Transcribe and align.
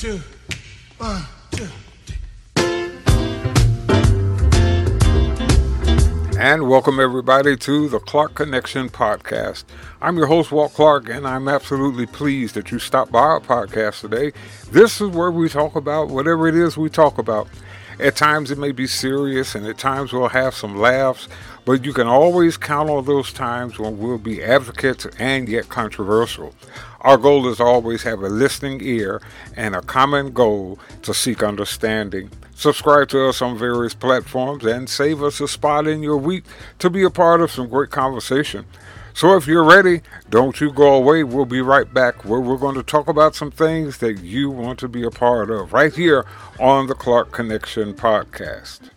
two, 0.00 0.18
one, 0.96 1.22
two. 1.50 1.68
And 6.38 6.70
welcome 6.70 6.98
everybody 6.98 7.54
to 7.58 7.86
the 7.90 7.98
Clark 7.98 8.34
Connection 8.34 8.88
podcast. 8.88 9.64
I'm 10.00 10.16
your 10.16 10.28
host, 10.28 10.52
Walt 10.52 10.72
Clark, 10.72 11.10
and 11.10 11.28
I'm 11.28 11.48
absolutely 11.48 12.06
pleased 12.06 12.54
that 12.54 12.70
you 12.70 12.78
stopped 12.78 13.12
by 13.12 13.18
our 13.18 13.40
podcast 13.40 14.00
today. 14.00 14.32
This 14.70 15.02
is 15.02 15.10
where 15.10 15.30
we 15.30 15.50
talk 15.50 15.76
about 15.76 16.08
whatever 16.08 16.48
it 16.48 16.54
is 16.54 16.78
we 16.78 16.88
talk 16.88 17.18
about. 17.18 17.46
At 17.98 18.16
times 18.16 18.50
it 18.50 18.56
may 18.56 18.72
be 18.72 18.86
serious, 18.86 19.54
and 19.54 19.66
at 19.66 19.76
times 19.76 20.14
we'll 20.14 20.30
have 20.30 20.54
some 20.54 20.78
laughs, 20.78 21.28
but 21.70 21.84
you 21.84 21.92
can 21.92 22.08
always 22.08 22.56
count 22.56 22.90
on 22.90 23.04
those 23.04 23.32
times 23.32 23.78
when 23.78 23.96
we'll 23.96 24.18
be 24.18 24.42
advocates 24.42 25.06
and 25.20 25.48
yet 25.48 25.68
controversial. 25.68 26.52
Our 27.02 27.16
goal 27.16 27.46
is 27.46 27.60
always 27.60 28.02
have 28.02 28.22
a 28.22 28.28
listening 28.28 28.80
ear 28.82 29.22
and 29.54 29.76
a 29.76 29.80
common 29.80 30.32
goal 30.32 30.80
to 31.02 31.14
seek 31.14 31.44
understanding. 31.44 32.32
Subscribe 32.56 33.08
to 33.10 33.28
us 33.28 33.40
on 33.40 33.56
various 33.56 33.94
platforms 33.94 34.64
and 34.64 34.88
save 34.88 35.22
us 35.22 35.40
a 35.40 35.46
spot 35.46 35.86
in 35.86 36.02
your 36.02 36.16
week 36.16 36.42
to 36.80 36.90
be 36.90 37.04
a 37.04 37.08
part 37.08 37.40
of 37.40 37.52
some 37.52 37.68
great 37.68 37.90
conversation. 37.90 38.66
So 39.14 39.36
if 39.36 39.46
you're 39.46 39.62
ready, 39.62 40.00
don't 40.28 40.60
you 40.60 40.72
go 40.72 40.94
away. 40.94 41.22
We'll 41.22 41.44
be 41.44 41.60
right 41.60 41.94
back 41.94 42.24
where 42.24 42.40
we're 42.40 42.56
going 42.56 42.74
to 42.74 42.82
talk 42.82 43.06
about 43.06 43.36
some 43.36 43.52
things 43.52 43.98
that 43.98 44.24
you 44.24 44.50
want 44.50 44.80
to 44.80 44.88
be 44.88 45.04
a 45.04 45.10
part 45.12 45.52
of 45.52 45.72
right 45.72 45.94
here 45.94 46.26
on 46.58 46.88
the 46.88 46.96
Clark 46.96 47.30
Connection 47.30 47.94
podcast. 47.94 48.90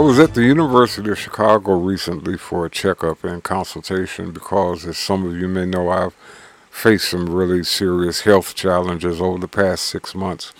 Was 0.00 0.18
at 0.18 0.32
the 0.32 0.42
University 0.42 1.10
of 1.10 1.18
Chicago 1.18 1.74
recently 1.74 2.38
for 2.38 2.64
a 2.64 2.70
checkup 2.70 3.22
and 3.22 3.44
consultation 3.44 4.30
because, 4.30 4.86
as 4.86 4.96
some 4.96 5.26
of 5.26 5.36
you 5.36 5.46
may 5.46 5.66
know, 5.66 5.90
I've 5.90 6.14
faced 6.70 7.10
some 7.10 7.28
really 7.28 7.62
serious 7.64 8.22
health 8.22 8.54
challenges 8.54 9.20
over 9.20 9.38
the 9.38 9.46
past 9.46 9.84
six 9.84 10.14
months. 10.14 10.54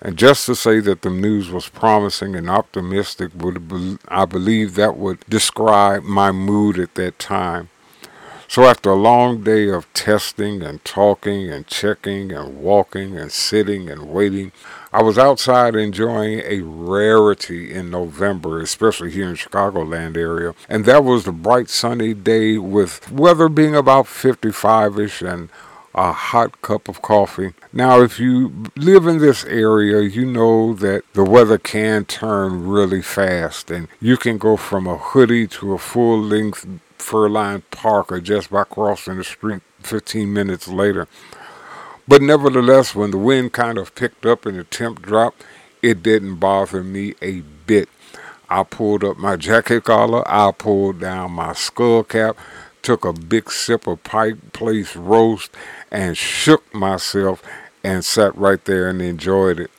And 0.00 0.16
just 0.16 0.46
to 0.46 0.54
say 0.54 0.80
that 0.80 1.02
the 1.02 1.10
news 1.10 1.50
was 1.50 1.68
promising 1.68 2.34
and 2.34 2.48
optimistic, 2.48 3.32
would 3.34 3.98
I 4.08 4.24
believe 4.24 4.76
that 4.76 4.96
would 4.96 5.20
describe 5.28 6.02
my 6.02 6.32
mood 6.32 6.78
at 6.78 6.94
that 6.94 7.18
time. 7.18 7.68
So 8.48 8.64
after 8.64 8.90
a 8.90 8.94
long 8.94 9.42
day 9.42 9.68
of 9.68 9.92
testing 9.94 10.62
and 10.62 10.84
talking 10.84 11.50
and 11.50 11.66
checking 11.66 12.30
and 12.32 12.58
walking 12.58 13.16
and 13.18 13.32
sitting 13.32 13.90
and 13.90 14.08
waiting, 14.10 14.52
I 14.92 15.02
was 15.02 15.18
outside 15.18 15.74
enjoying 15.74 16.40
a 16.44 16.60
rarity 16.60 17.74
in 17.74 17.90
November, 17.90 18.60
especially 18.60 19.10
here 19.10 19.28
in 19.28 19.34
Chicagoland 19.34 20.16
area, 20.16 20.54
and 20.68 20.84
that 20.84 21.02
was 21.02 21.24
the 21.24 21.32
bright 21.32 21.68
sunny 21.68 22.14
day 22.14 22.58
with 22.58 23.10
weather 23.10 23.48
being 23.48 23.74
about 23.74 24.06
55ish 24.06 25.26
and 25.28 25.48
a 25.94 26.12
hot 26.12 26.60
cup 26.62 26.88
of 26.88 27.02
coffee. 27.02 27.54
Now, 27.72 28.02
if 28.02 28.20
you 28.20 28.70
live 28.76 29.06
in 29.06 29.18
this 29.18 29.44
area, 29.44 30.00
you 30.02 30.26
know 30.26 30.74
that 30.74 31.02
the 31.12 31.24
weather 31.24 31.58
can 31.58 32.04
turn 32.04 32.66
really 32.66 33.02
fast, 33.02 33.70
and 33.70 33.88
you 34.00 34.16
can 34.16 34.38
go 34.38 34.56
from 34.56 34.86
a 34.86 34.96
hoodie 34.96 35.46
to 35.48 35.72
a 35.72 35.78
full 35.78 36.20
length 36.20 36.66
fur-lined 37.04 37.70
parka 37.70 38.18
just 38.18 38.50
by 38.50 38.64
crossing 38.64 39.18
the 39.18 39.24
street 39.24 39.62
15 39.80 40.32
minutes 40.32 40.68
later. 40.68 41.06
But 42.08 42.22
nevertheless, 42.22 42.94
when 42.94 43.10
the 43.10 43.18
wind 43.18 43.52
kind 43.52 43.76
of 43.76 43.94
picked 43.94 44.24
up 44.24 44.46
and 44.46 44.58
the 44.58 44.64
temp 44.64 45.02
dropped, 45.02 45.44
it 45.82 46.02
didn't 46.02 46.36
bother 46.36 46.82
me 46.82 47.14
a 47.20 47.42
bit. 47.66 47.90
I 48.48 48.62
pulled 48.62 49.04
up 49.04 49.18
my 49.18 49.36
jacket 49.36 49.84
collar, 49.84 50.22
I 50.26 50.50
pulled 50.52 51.00
down 51.00 51.32
my 51.32 51.52
skull 51.52 52.04
cap, 52.04 52.38
took 52.80 53.04
a 53.04 53.12
big 53.12 53.50
sip 53.50 53.86
of 53.86 54.02
Pike 54.02 54.52
Place 54.52 54.96
roast, 54.96 55.50
and 55.90 56.16
shook 56.16 56.74
myself 56.74 57.42
and 57.82 58.02
sat 58.04 58.34
right 58.36 58.64
there 58.64 58.88
and 58.88 59.02
enjoyed 59.02 59.60
it. 59.60 59.70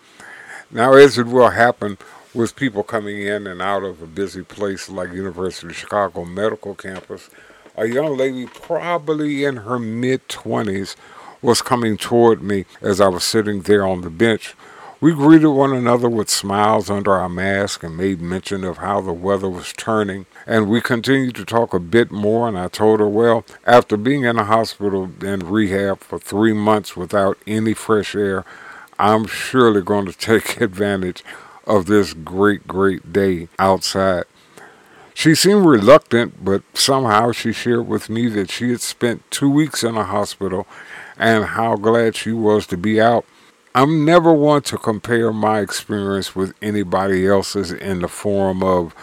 Now, 0.69 0.93
as 0.93 1.17
it 1.17 1.27
will 1.27 1.49
happen, 1.49 1.97
with 2.35 2.55
people 2.55 2.83
coming 2.83 3.21
in 3.21 3.47
and 3.47 3.61
out 3.61 3.83
of 3.83 4.01
a 4.01 4.07
busy 4.07 4.43
place 4.43 4.89
like 4.89 5.13
University 5.13 5.67
of 5.67 5.75
Chicago 5.75 6.25
Medical 6.25 6.75
Campus, 6.75 7.29
a 7.77 7.87
young 7.87 8.17
lady, 8.17 8.45
probably 8.45 9.45
in 9.45 9.57
her 9.57 9.79
mid 9.79 10.27
20s, 10.27 10.95
was 11.41 11.61
coming 11.61 11.97
toward 11.97 12.41
me 12.41 12.65
as 12.81 12.99
I 12.99 13.07
was 13.07 13.23
sitting 13.23 13.61
there 13.61 13.85
on 13.85 14.01
the 14.01 14.09
bench. 14.09 14.53
We 15.01 15.13
greeted 15.13 15.49
one 15.49 15.73
another 15.73 16.09
with 16.09 16.29
smiles 16.29 16.89
under 16.89 17.13
our 17.13 17.29
mask 17.29 17.83
and 17.83 17.95
made 17.95 18.21
mention 18.21 18.63
of 18.63 18.77
how 18.77 19.01
the 19.01 19.13
weather 19.13 19.49
was 19.49 19.73
turning. 19.73 20.25
And 20.47 20.69
we 20.69 20.81
continued 20.81 21.35
to 21.35 21.45
talk 21.45 21.73
a 21.73 21.79
bit 21.79 22.11
more. 22.11 22.47
And 22.47 22.57
I 22.57 22.69
told 22.69 22.99
her, 22.99 23.07
well, 23.07 23.45
after 23.65 23.97
being 23.97 24.23
in 24.23 24.39
a 24.39 24.45
hospital 24.45 25.11
and 25.21 25.43
rehab 25.43 25.99
for 25.99 26.17
three 26.17 26.53
months 26.53 26.95
without 26.95 27.37
any 27.45 27.73
fresh 27.73 28.15
air, 28.15 28.45
I'm 28.97 29.27
surely 29.27 29.81
going 29.81 30.05
to 30.11 30.17
take 30.17 30.59
advantage 30.61 31.23
of 31.65 31.85
this 31.85 32.13
great, 32.13 32.67
great 32.67 33.11
day 33.11 33.47
outside. 33.59 34.25
She 35.13 35.33
seemed 35.33 35.65
reluctant, 35.65 36.43
but 36.43 36.63
somehow 36.73 37.31
she 37.31 37.53
shared 37.53 37.87
with 37.87 38.09
me 38.09 38.27
that 38.29 38.51
she 38.51 38.71
had 38.71 38.81
spent 38.81 39.29
two 39.31 39.49
weeks 39.49 39.81
in 39.81 39.95
a 39.95 40.03
hospital 40.03 40.67
and 41.17 41.45
how 41.45 41.77
glad 41.77 42.17
she 42.17 42.33
was 42.33 42.67
to 42.67 42.77
be 42.77 42.99
out. 42.99 43.25
I'm 43.73 44.03
never 44.03 44.33
one 44.33 44.61
to 44.63 44.77
compare 44.77 45.31
my 45.31 45.59
experience 45.59 46.35
with 46.35 46.53
anybody 46.61 47.25
else's 47.27 47.71
in 47.71 48.01
the 48.01 48.07
form 48.07 48.61
of 48.61 48.93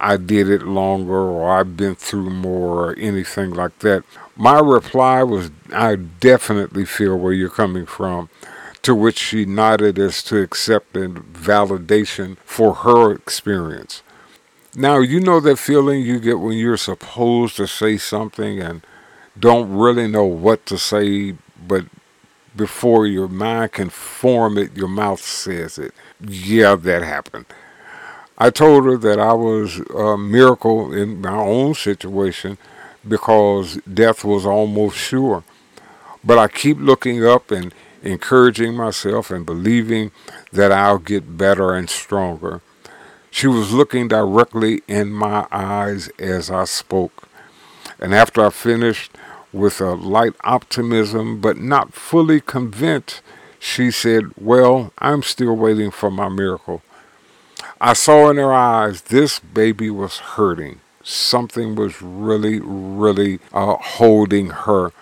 I 0.00 0.16
did 0.16 0.48
it 0.48 0.62
longer 0.62 1.12
or 1.12 1.50
I've 1.50 1.76
been 1.76 1.94
through 1.94 2.30
more 2.30 2.90
or 2.90 2.94
anything 2.94 3.50
like 3.50 3.78
that. 3.80 4.02
My 4.34 4.58
reply 4.58 5.22
was 5.22 5.50
I 5.72 5.96
definitely 5.96 6.84
feel 6.84 7.16
where 7.16 7.32
you're 7.32 7.50
coming 7.50 7.86
from 7.86 8.28
to 8.82 8.94
which 8.94 9.18
she 9.18 9.44
nodded 9.44 9.98
as 9.98 10.22
to 10.24 10.40
accept 10.40 10.80
accepting 10.80 11.14
validation 11.32 12.36
for 12.44 12.74
her 12.74 13.12
experience. 13.12 14.02
Now, 14.74 14.98
you 15.00 15.20
know 15.20 15.40
that 15.40 15.58
feeling 15.58 16.02
you 16.02 16.20
get 16.20 16.38
when 16.38 16.56
you're 16.56 16.76
supposed 16.76 17.56
to 17.56 17.66
say 17.66 17.96
something 17.96 18.60
and 18.60 18.82
don't 19.38 19.70
really 19.76 20.06
know 20.06 20.24
what 20.24 20.64
to 20.66 20.78
say, 20.78 21.34
but 21.66 21.86
before 22.54 23.06
your 23.06 23.28
mind 23.28 23.72
can 23.72 23.90
form 23.90 24.58
it, 24.58 24.76
your 24.76 24.88
mouth 24.88 25.20
says 25.20 25.78
it. 25.78 25.92
Yeah, 26.20 26.76
that 26.76 27.02
happened. 27.02 27.46
I 28.38 28.50
told 28.50 28.84
her 28.86 28.96
that 28.96 29.18
I 29.18 29.32
was 29.32 29.80
a 29.94 30.16
miracle 30.16 30.92
in 30.92 31.20
my 31.20 31.36
own 31.36 31.74
situation 31.74 32.58
because 33.06 33.76
death 33.92 34.24
was 34.24 34.46
almost 34.46 34.96
sure. 34.96 35.42
But 36.22 36.38
I 36.38 36.48
keep 36.48 36.78
looking 36.78 37.24
up 37.24 37.50
and 37.50 37.74
encouraging 38.02 38.74
myself 38.74 39.30
and 39.30 39.44
believing 39.44 40.10
that 40.52 40.72
I'll 40.72 40.98
get 40.98 41.36
better 41.36 41.74
and 41.74 41.88
stronger. 41.88 42.60
She 43.30 43.46
was 43.46 43.72
looking 43.72 44.08
directly 44.08 44.82
in 44.88 45.12
my 45.12 45.46
eyes 45.52 46.08
as 46.18 46.50
I 46.50 46.64
spoke. 46.64 47.28
And 47.98 48.14
after 48.14 48.44
I 48.44 48.50
finished 48.50 49.12
with 49.52 49.80
a 49.80 49.94
light 49.94 50.34
optimism, 50.42 51.40
but 51.40 51.56
not 51.56 51.94
fully 51.94 52.40
convinced, 52.40 53.22
she 53.58 53.90
said, 53.90 54.32
Well, 54.36 54.92
I'm 54.98 55.22
still 55.22 55.54
waiting 55.54 55.90
for 55.90 56.10
my 56.10 56.28
miracle. 56.28 56.82
I 57.80 57.92
saw 57.92 58.30
in 58.30 58.36
her 58.36 58.52
eyes 58.52 59.02
this 59.02 59.38
baby 59.38 59.90
was 59.90 60.18
hurting. 60.18 60.80
Something 61.02 61.74
was 61.74 62.02
really, 62.02 62.60
really 62.60 63.38
uh, 63.52 63.76
holding 63.76 64.50
her. 64.50 64.92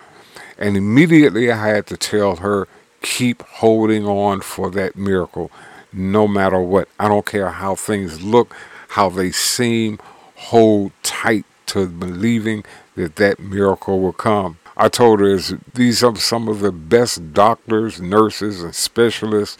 And 0.57 0.75
immediately 0.75 1.51
I 1.51 1.67
had 1.67 1.87
to 1.87 1.97
tell 1.97 2.37
her 2.37 2.67
keep 3.01 3.43
holding 3.43 4.05
on 4.05 4.41
for 4.41 4.69
that 4.71 4.95
miracle 4.95 5.51
no 5.91 6.27
matter 6.27 6.59
what. 6.59 6.87
I 6.99 7.07
don't 7.07 7.25
care 7.25 7.49
how 7.49 7.75
things 7.75 8.21
look, 8.21 8.55
how 8.89 9.09
they 9.09 9.31
seem, 9.31 9.99
hold 10.35 10.91
tight 11.03 11.45
to 11.67 11.87
believing 11.87 12.63
that 12.95 13.15
that 13.17 13.39
miracle 13.39 13.99
will 13.99 14.13
come. 14.13 14.57
I 14.77 14.87
told 14.87 15.19
her 15.19 15.37
these 15.73 16.03
are 16.03 16.15
some 16.15 16.47
of 16.47 16.61
the 16.61 16.71
best 16.71 17.33
doctors, 17.33 18.01
nurses, 18.01 18.63
and 18.63 18.73
specialists 18.73 19.57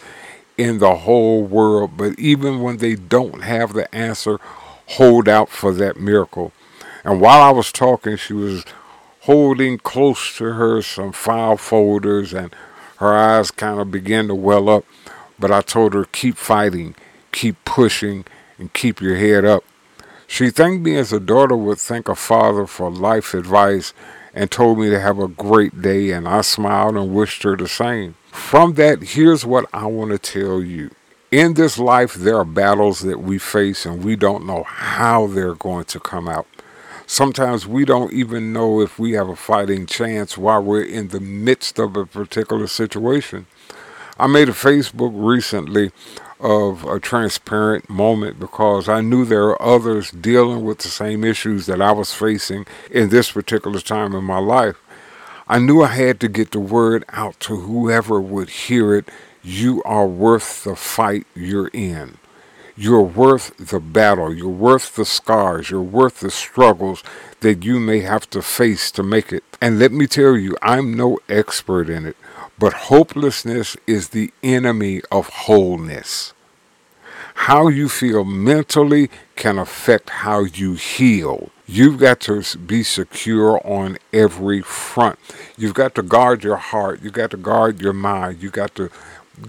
in 0.58 0.80
the 0.80 0.96
whole 0.96 1.44
world, 1.44 1.92
but 1.98 2.18
even 2.18 2.62
when 2.62 2.78
they 2.78 2.96
don't 2.96 3.44
have 3.44 3.74
the 3.74 3.94
answer, 3.94 4.40
hold 4.88 5.28
out 5.28 5.50
for 5.50 5.74
that 5.74 6.00
miracle. 6.00 6.52
And 7.04 7.22
while 7.22 7.42
I 7.42 7.52
was 7.52 7.72
talking, 7.72 8.18
she 8.18 8.34
was 8.34 8.66
holding 9.22 9.78
close 9.78 10.36
to 10.38 10.54
her 10.54 10.82
some 10.82 11.12
file 11.12 11.58
folders, 11.58 12.34
and 12.34 12.54
her 13.00 13.14
eyes 13.14 13.50
kind 13.50 13.80
of 13.80 13.92
began 13.92 14.28
to 14.28 14.36
well 14.36 14.70
up. 14.70 14.86
But 15.40 15.52
I 15.52 15.62
told 15.62 15.94
her, 15.94 16.06
keep 16.06 16.38
fighting, 16.38 16.96
keep 17.32 17.56
pushing, 17.64 18.26
and 18.58 18.74
keep 18.74 19.02
your 19.02 19.16
head 19.16 19.46
up. 19.46 19.64
She 20.28 20.52
thanked 20.52 20.84
me 20.84 20.98
as 20.98 21.12
a 21.12 21.20
daughter 21.20 21.56
would 21.56 21.80
thank 21.80 22.08
a 22.08 22.16
father 22.16 22.68
for 22.68 22.92
life 22.92 23.34
advice 23.34 23.94
and 24.34 24.52
told 24.52 24.78
me 24.78 24.90
to 24.90 25.00
have 25.00 25.18
a 25.18 25.28
great 25.28 25.82
day, 25.82 26.12
and 26.12 26.28
I 26.28 26.42
smiled 26.42 26.98
and 26.98 27.16
wished 27.16 27.44
her 27.44 27.56
the 27.56 27.68
same. 27.68 28.16
From 28.32 28.76
that, 28.76 29.02
here's 29.02 29.46
what 29.46 29.66
I 29.74 29.86
want 29.88 30.12
to 30.12 30.20
tell 30.20 30.62
you. 30.62 30.92
In 31.32 31.54
this 31.54 31.80
life, 31.80 32.14
there 32.14 32.38
are 32.38 32.46
battles 32.46 33.00
that 33.00 33.22
we 33.22 33.38
face, 33.38 33.86
and 33.86 34.04
we 34.04 34.16
don't 34.16 34.46
know 34.46 34.64
how 34.64 35.26
they're 35.28 35.56
going 35.56 35.86
to 35.86 36.00
come 36.00 36.28
out. 36.28 36.48
Sometimes 37.12 37.66
we 37.66 37.86
don't 37.86 38.14
even 38.14 38.54
know 38.54 38.82
if 38.82 39.00
we 39.00 39.14
have 39.14 39.30
a 39.30 39.36
fighting 39.36 39.88
chance 39.88 40.38
while 40.38 40.62
we're 40.62 40.84
in 40.84 41.08
the 41.08 41.20
midst 41.20 41.80
of 41.80 41.96
a 41.98 42.06
particular 42.06 42.68
situation. 42.68 43.48
I 44.20 44.28
made 44.28 44.48
a 44.48 44.52
Facebook 44.52 45.14
recently 45.16 45.90
of 46.40 46.84
a 46.84 47.00
transparent 47.00 47.90
moment 47.90 48.40
because 48.40 48.88
I 48.88 49.02
knew 49.02 49.26
there 49.26 49.46
are 49.46 49.60
others 49.60 50.12
dealing 50.12 50.64
with 50.64 50.78
the 50.78 50.90
same 50.90 51.24
issues 51.24 51.66
that 51.66 51.82
I 51.82 51.94
was 51.94 52.14
facing 52.14 52.68
in 52.92 53.10
this 53.10 53.32
particular 53.32 53.80
time 53.80 54.14
in 54.14 54.24
my 54.24 54.38
life. 54.38 54.78
I 55.48 55.58
knew 55.58 55.82
I 55.82 55.88
had 55.88 56.20
to 56.20 56.28
get 56.28 56.52
the 56.52 56.60
word 56.60 57.06
out 57.10 57.40
to 57.40 57.56
whoever 57.56 58.22
would 58.22 58.50
hear 58.50 58.94
it. 58.94 59.10
You 59.42 59.82
are 59.82 60.06
worth 60.06 60.64
the 60.64 60.76
fight 60.76 61.26
you're 61.34 61.70
in. 61.70 62.20
You're 62.82 63.02
worth 63.02 63.58
the 63.58 63.82
battle. 63.82 64.34
You're 64.34 64.48
worth 64.48 64.96
the 64.96 65.04
scars. 65.04 65.70
You're 65.70 65.82
worth 65.82 66.22
the 66.22 66.32
struggles 66.32 67.04
that 67.42 67.66
you 67.66 67.78
may 67.78 68.00
have 68.00 68.30
to 68.30 68.42
face 68.42 68.90
to 68.92 69.04
make 69.04 69.34
it. 69.34 69.44
And 69.60 69.80
let 69.80 69.92
me 69.92 70.08
tell 70.08 70.38
you, 70.38 70.56
I'm 70.62 70.94
no 70.94 71.20
expert 71.28 71.90
in 71.90 72.06
it. 72.06 72.16
But 72.58 72.88
hopelessness 72.88 73.76
is 73.86 74.10
the 74.10 74.32
enemy 74.42 75.02
of 75.12 75.28
wholeness. 75.28 76.32
How 77.50 77.68
you 77.68 77.90
feel 77.90 78.24
mentally 78.24 79.10
can 79.36 79.60
affect 79.60 80.10
how 80.10 80.46
you 80.46 80.76
heal. 80.76 81.50
You've 81.68 82.00
got 82.00 82.22
to 82.22 82.42
be 82.60 82.84
secure 82.84 83.60
on 83.68 83.98
every 84.14 84.62
front. 84.62 85.20
You've 85.58 85.74
got 85.74 85.96
to 85.96 86.02
guard 86.02 86.46
your 86.46 86.56
heart. 86.56 87.02
You've 87.02 87.12
got 87.12 87.32
to 87.32 87.38
guard 87.38 87.82
your 87.82 87.92
mind. 87.92 88.42
You've 88.42 88.54
got 88.54 88.74
to 88.76 88.90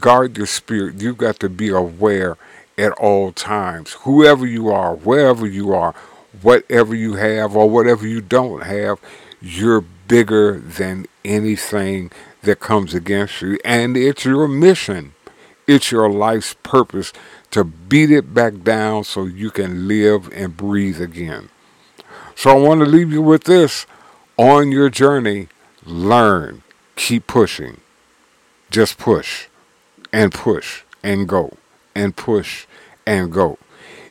guard 0.00 0.36
your 0.36 0.46
spirit. 0.46 1.00
You've 1.00 1.18
got 1.18 1.38
to 1.40 1.48
be 1.48 1.68
aware 1.68 2.36
at 2.80 2.92
all 2.92 3.32
times. 3.32 3.92
Whoever 4.00 4.46
you 4.46 4.70
are, 4.70 4.94
wherever 4.94 5.46
you 5.46 5.72
are, 5.72 5.94
whatever 6.42 6.94
you 6.94 7.14
have 7.14 7.54
or 7.54 7.68
whatever 7.68 8.06
you 8.06 8.20
don't 8.20 8.62
have, 8.62 8.98
you're 9.40 9.82
bigger 10.08 10.58
than 10.58 11.06
anything 11.24 12.10
that 12.42 12.60
comes 12.60 12.94
against 12.94 13.42
you. 13.42 13.58
And 13.64 13.96
it's 13.96 14.24
your 14.24 14.48
mission, 14.48 15.14
it's 15.66 15.92
your 15.92 16.10
life's 16.10 16.54
purpose 16.62 17.12
to 17.50 17.64
beat 17.64 18.10
it 18.10 18.32
back 18.32 18.62
down 18.62 19.04
so 19.04 19.24
you 19.24 19.50
can 19.50 19.86
live 19.86 20.32
and 20.32 20.56
breathe 20.56 21.00
again. 21.00 21.50
So 22.34 22.50
I 22.50 22.54
want 22.54 22.80
to 22.80 22.86
leave 22.86 23.12
you 23.12 23.22
with 23.22 23.44
this 23.44 23.86
on 24.36 24.72
your 24.72 24.88
journey, 24.88 25.48
learn, 25.84 26.62
keep 26.96 27.26
pushing. 27.26 27.80
Just 28.70 28.98
push 28.98 29.48
and 30.12 30.32
push 30.32 30.82
and 31.02 31.28
go 31.28 31.56
and 31.94 32.16
push 32.16 32.66
and 33.06 33.32
go. 33.32 33.58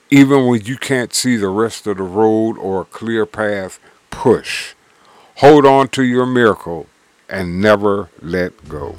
Even 0.09 0.47
when 0.47 0.61
you 0.61 0.77
can't 0.77 1.13
see 1.13 1.37
the 1.37 1.49
rest 1.49 1.85
of 1.87 1.97
the 1.97 2.03
road 2.03 2.57
or 2.57 2.81
a 2.81 2.85
clear 2.85 3.25
path, 3.25 3.79
push. 4.09 4.73
Hold 5.37 5.65
on 5.65 5.87
to 5.89 6.03
your 6.03 6.25
miracle 6.25 6.87
and 7.29 7.61
never 7.61 8.09
let 8.21 8.67
go. 8.67 8.95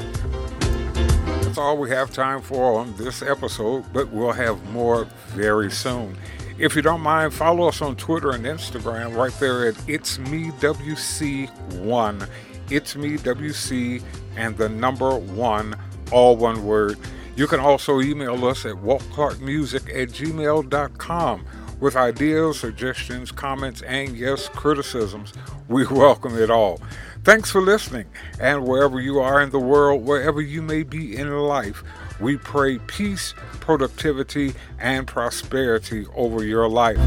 That's 1.42 1.58
all 1.58 1.76
we 1.76 1.90
have 1.90 2.12
time 2.12 2.42
for 2.42 2.78
on 2.78 2.96
this 2.96 3.22
episode, 3.22 3.84
but 3.92 4.08
we'll 4.10 4.32
have 4.32 4.62
more 4.70 5.06
very 5.30 5.70
soon. 5.70 6.16
If 6.58 6.76
you 6.76 6.82
don't 6.82 7.00
mind, 7.00 7.34
follow 7.34 7.66
us 7.66 7.82
on 7.82 7.96
Twitter 7.96 8.30
and 8.30 8.44
Instagram 8.44 9.16
right 9.16 9.32
there 9.40 9.66
at 9.66 9.76
It's 9.88 10.18
Me 10.18 10.50
WC1. 10.60 12.28
It's 12.70 12.94
Me 12.94 13.16
WC 13.16 14.02
and 14.36 14.56
the 14.56 14.68
number 14.68 15.16
one, 15.16 15.74
all 16.12 16.36
one 16.36 16.64
word. 16.64 16.98
You 17.36 17.46
can 17.46 17.60
also 17.60 18.00
email 18.00 18.44
us 18.44 18.64
at 18.66 18.74
waltclarkmusic 18.74 19.88
at 19.90 20.08
gmail.com 20.10 21.46
with 21.80 21.96
ideas, 21.96 22.60
suggestions, 22.60 23.32
comments, 23.32 23.82
and 23.82 24.16
yes, 24.16 24.48
criticisms. 24.48 25.32
We 25.68 25.86
welcome 25.86 26.36
it 26.36 26.50
all. 26.50 26.80
Thanks 27.24 27.50
for 27.50 27.60
listening. 27.60 28.06
And 28.38 28.66
wherever 28.66 29.00
you 29.00 29.20
are 29.20 29.40
in 29.40 29.50
the 29.50 29.58
world, 29.58 30.04
wherever 30.04 30.40
you 30.40 30.62
may 30.62 30.82
be 30.82 31.16
in 31.16 31.30
life, 31.30 31.82
we 32.20 32.36
pray 32.36 32.78
peace, 32.78 33.34
productivity, 33.60 34.54
and 34.78 35.06
prosperity 35.06 36.06
over 36.14 36.44
your 36.44 36.68
life. 36.68 36.98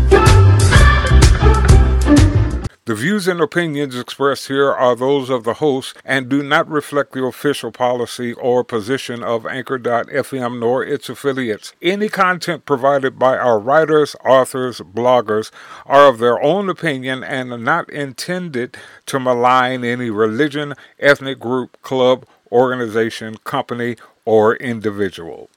The 2.85 2.95
views 2.95 3.29
and 3.29 3.39
opinions 3.39 3.97
expressed 3.97 4.49
here 4.49 4.69
are 4.69 4.93
those 4.93 5.29
of 5.29 5.45
the 5.45 5.53
host 5.53 5.95
and 6.03 6.27
do 6.27 6.43
not 6.43 6.69
reflect 6.69 7.13
the 7.13 7.23
official 7.23 7.71
policy 7.71 8.33
or 8.33 8.65
position 8.65 9.23
of 9.23 9.47
Anchor.fm 9.47 10.59
nor 10.59 10.83
its 10.83 11.07
affiliates. 11.07 11.71
Any 11.81 12.09
content 12.09 12.65
provided 12.65 13.17
by 13.17 13.37
our 13.37 13.57
writers, 13.57 14.17
authors, 14.25 14.81
bloggers 14.81 15.49
are 15.85 16.09
of 16.09 16.17
their 16.17 16.43
own 16.43 16.67
opinion 16.67 17.23
and 17.23 17.53
are 17.53 17.57
not 17.57 17.89
intended 17.89 18.75
to 19.05 19.17
malign 19.17 19.85
any 19.85 20.09
religion, 20.09 20.73
ethnic 20.99 21.39
group, 21.39 21.81
club, 21.83 22.25
organization, 22.51 23.37
company, 23.45 23.95
or 24.25 24.57
individual. 24.57 25.49